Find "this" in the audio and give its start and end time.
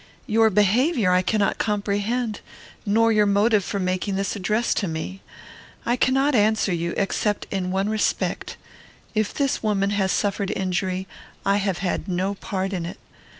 4.15-4.35, 9.31-9.61